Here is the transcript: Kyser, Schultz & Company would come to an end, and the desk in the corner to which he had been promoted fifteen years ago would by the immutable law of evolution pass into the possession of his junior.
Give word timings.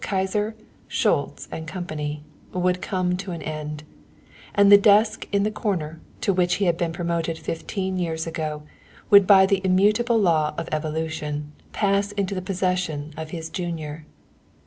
Kyser, 0.03 0.55
Schultz 0.87 1.47
& 1.57 1.65
Company 1.67 2.23
would 2.53 2.81
come 2.81 3.15
to 3.17 3.33
an 3.33 3.43
end, 3.43 3.83
and 4.55 4.71
the 4.71 4.75
desk 4.79 5.27
in 5.31 5.43
the 5.43 5.51
corner 5.51 6.01
to 6.21 6.33
which 6.33 6.55
he 6.55 6.65
had 6.65 6.75
been 6.75 6.91
promoted 6.91 7.37
fifteen 7.37 7.99
years 7.99 8.25
ago 8.25 8.63
would 9.11 9.27
by 9.27 9.45
the 9.45 9.61
immutable 9.63 10.17
law 10.19 10.55
of 10.57 10.67
evolution 10.71 11.51
pass 11.71 12.13
into 12.13 12.33
the 12.33 12.41
possession 12.41 13.13
of 13.15 13.29
his 13.29 13.47
junior. 13.51 14.07